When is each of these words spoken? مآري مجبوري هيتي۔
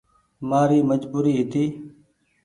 مآري 0.49 0.79
مجبوري 0.89 1.31
هيتي۔ 1.37 1.63